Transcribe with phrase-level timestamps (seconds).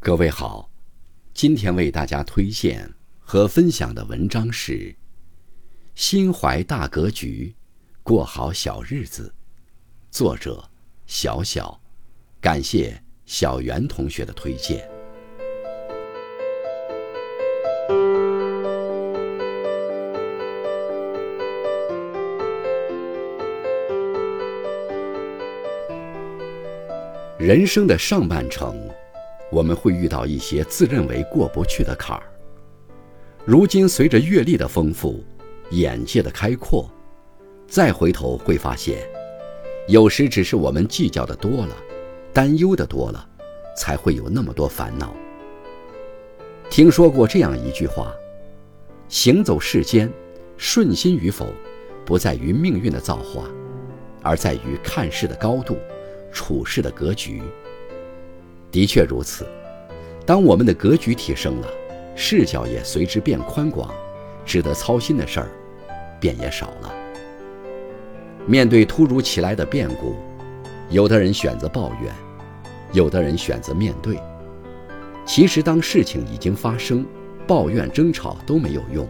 [0.00, 0.70] 各位好，
[1.34, 4.72] 今天为大家推荐和分享的文章是
[5.96, 7.52] 《心怀大格局，
[8.04, 9.34] 过好小日子》，
[10.16, 10.64] 作者
[11.06, 11.78] 小小，
[12.40, 14.88] 感谢小袁同学的推荐。
[27.36, 28.88] 人生的上半程。
[29.50, 32.22] 我们会遇到一些自认为过不去的坎儿。
[33.44, 35.24] 如今随着阅历的丰富，
[35.70, 36.90] 眼界的开阔，
[37.66, 38.98] 再回头会发现，
[39.88, 41.74] 有时只是我们计较的多了，
[42.32, 43.26] 担忧的多了，
[43.76, 45.14] 才会有那么多烦恼。
[46.68, 48.14] 听说过这样一句话：
[49.08, 50.12] 行走世间，
[50.58, 51.46] 顺心与否，
[52.04, 53.48] 不在于命运的造化，
[54.22, 55.78] 而在于看事的高度，
[56.30, 57.42] 处事的格局。
[58.70, 59.46] 的确如此，
[60.26, 61.68] 当我们的格局提升了，
[62.14, 63.92] 视角也随之变宽广，
[64.44, 65.48] 值得操心的事儿
[66.20, 66.94] 便也少了。
[68.46, 70.16] 面对突如其来的变故，
[70.90, 72.12] 有的人选择抱怨，
[72.92, 74.18] 有的人选择面对。
[75.24, 77.06] 其实，当事情已经发生，
[77.46, 79.06] 抱怨、争吵都没有用，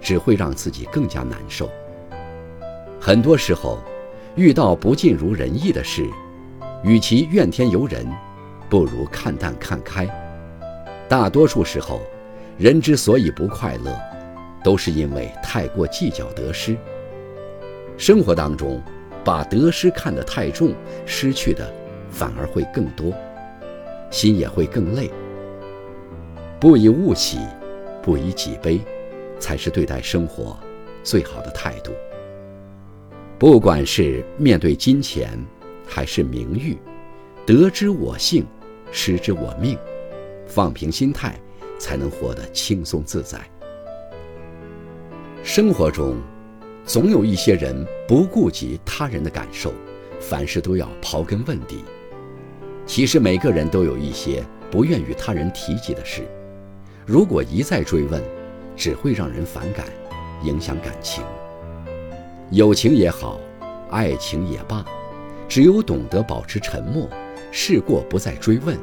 [0.00, 1.68] 只会让自己更加难受。
[3.00, 3.78] 很多时候，
[4.36, 6.08] 遇到不尽如人意的事，
[6.84, 8.06] 与其怨天尤人。
[8.70, 10.08] 不如看淡看开。
[11.08, 12.00] 大多数时候，
[12.56, 13.92] 人之所以不快乐，
[14.62, 16.76] 都是因为太过计较得失。
[17.98, 18.80] 生活当中，
[19.24, 20.72] 把得失看得太重，
[21.04, 21.68] 失去的
[22.10, 23.12] 反而会更多，
[24.10, 25.10] 心也会更累。
[26.60, 27.38] 不以物喜，
[28.00, 28.80] 不以己悲，
[29.40, 30.56] 才是对待生活
[31.02, 31.90] 最好的态度。
[33.36, 35.36] 不管是面对金钱，
[35.86, 36.78] 还是名誉，
[37.44, 38.46] 得之我幸。
[38.92, 39.78] 失之我命，
[40.46, 41.34] 放平心态，
[41.78, 43.38] 才能活得轻松自在。
[45.42, 46.16] 生活中，
[46.84, 49.72] 总有一些人不顾及他人的感受，
[50.20, 51.84] 凡事都要刨根问底。
[52.84, 56.22] 其实每个人都有一些不愿与他人提及的事，
[57.06, 58.20] 如果一再追问，
[58.76, 59.86] 只会让人反感，
[60.42, 61.22] 影响感情。
[62.50, 63.38] 友情也好，
[63.90, 64.84] 爱情也罢，
[65.48, 67.08] 只有懂得保持沉默。
[67.50, 68.78] 事过不再追问，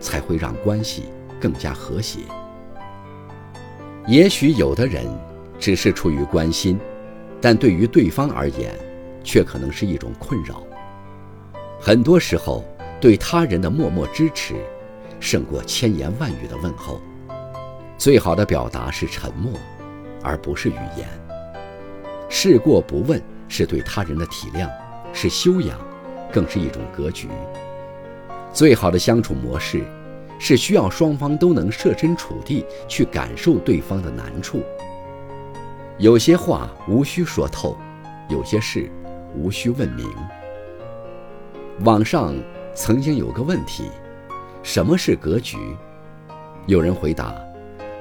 [0.00, 1.04] 才会让关系
[1.40, 2.20] 更加和谐。
[4.06, 5.04] 也许有的人
[5.58, 6.78] 只是出于关心，
[7.40, 8.74] 但对于对方而言，
[9.22, 10.62] 却可能是一种困扰。
[11.80, 12.64] 很多时候，
[13.00, 14.54] 对他人的默默支持，
[15.20, 17.00] 胜过千言万语的问候。
[17.96, 19.52] 最好的表达是沉默，
[20.22, 21.06] 而不是语言。
[22.28, 24.68] 事过不问，是对他人的体谅，
[25.12, 25.78] 是修养，
[26.32, 27.28] 更是一种格局。
[28.52, 29.84] 最好的相处模式，
[30.38, 34.62] 是需要双方都能设身处地去感受对方的难处。
[35.98, 37.76] 有些话无需说透，
[38.28, 38.90] 有些事
[39.36, 40.06] 无需问明。
[41.84, 42.34] 网上
[42.74, 43.84] 曾经有个问题：
[44.62, 45.56] 什么是格局？
[46.66, 47.34] 有人回答：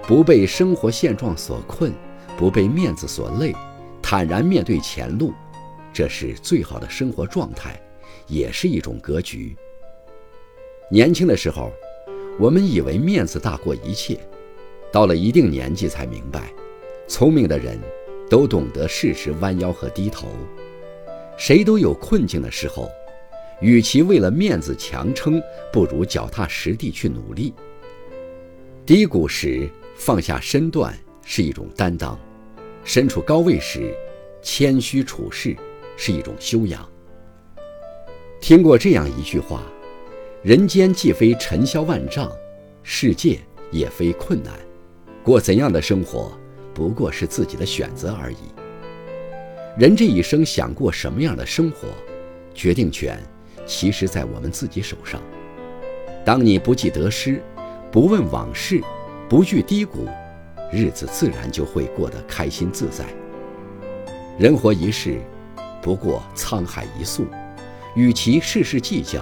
[0.04, 1.94] 不被生活现状所困，
[2.38, 3.56] 不被面子所累，
[4.02, 5.34] 坦然面对前路，
[5.94, 7.80] 这是最好的生活状态，
[8.28, 9.56] 也是一种格局。
[10.90, 11.70] 年轻的时候，
[12.40, 14.18] 我们以为面子大过一切，
[14.90, 16.50] 到了一定年纪才明白，
[17.10, 17.78] 聪明的人
[18.30, 20.30] 都懂得适时弯腰和低头。
[21.38, 22.90] 谁都有困境的时候，
[23.60, 25.42] 与其为了面子强撑，
[25.74, 27.54] 不如脚踏实地去努力。
[28.86, 32.18] 低谷时放下身段是一种担当，
[32.86, 33.94] 身处高位时
[34.42, 35.54] 谦虚处事
[35.98, 36.90] 是一种修养。
[38.40, 39.62] 听过这样一句话。
[40.48, 42.32] 人间既非尘嚣万丈，
[42.82, 43.38] 世界
[43.70, 44.54] 也非困难，
[45.22, 46.32] 过怎样的生活，
[46.74, 48.38] 不过是自己的选择而已。
[49.78, 51.90] 人这一生想过什么样的生活，
[52.54, 53.22] 决定权
[53.66, 55.22] 其实在我们自己手上。
[56.24, 57.44] 当你不计得失，
[57.92, 58.82] 不问往事，
[59.28, 60.08] 不惧低谷，
[60.72, 63.04] 日子自然就会过得开心自在。
[64.40, 65.20] 人活一世，
[65.82, 67.26] 不过沧海一粟，
[67.98, 69.22] 与其事事计较。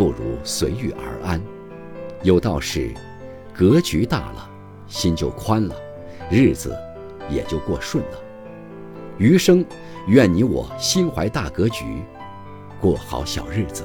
[0.00, 1.38] 不如随遇而安，
[2.22, 2.90] 有道是，
[3.52, 4.48] 格局大了，
[4.86, 5.76] 心就宽了，
[6.30, 6.74] 日子
[7.28, 8.18] 也就过顺了。
[9.18, 9.62] 余生，
[10.06, 11.84] 愿你我心怀大格局，
[12.80, 13.84] 过好小日子。